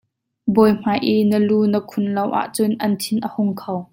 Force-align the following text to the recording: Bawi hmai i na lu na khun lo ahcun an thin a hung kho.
Bawi 0.53 0.71
hmai 0.81 0.99
i 1.11 1.15
na 1.29 1.37
lu 1.47 1.59
na 1.71 1.79
khun 1.89 2.05
lo 2.15 2.23
ahcun 2.41 2.71
an 2.85 2.93
thin 3.01 3.17
a 3.27 3.29
hung 3.33 3.53
kho. 3.61 3.75